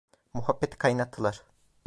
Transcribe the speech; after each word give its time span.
Muhabbeti 0.33 0.77
kaynattılar. 0.77 1.43